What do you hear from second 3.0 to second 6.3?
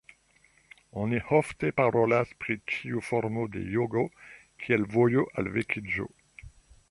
formo de jogo kiel "vojo" al vekiĝo.